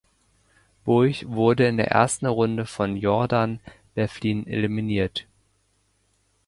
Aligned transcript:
Burch 0.83 1.27
wurde 1.27 1.67
in 1.67 1.77
der 1.77 1.91
ersten 1.91 2.25
Runde 2.25 2.65
von 2.65 2.97
Jordan 2.97 3.59
Devlin 3.95 4.47
eliminiert. 4.47 5.27